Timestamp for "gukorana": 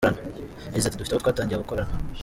1.61-1.93